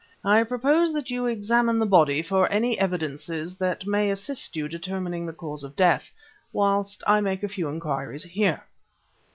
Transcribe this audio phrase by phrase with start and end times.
[0.25, 5.27] I propose that you examine the body for any evidences that may assist you determining
[5.27, 6.11] the cause of death,
[6.51, 8.63] whilst I make a few inquiries here."